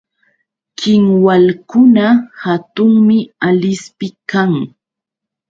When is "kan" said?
4.31-4.53